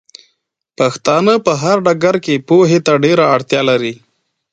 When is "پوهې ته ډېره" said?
2.47-3.25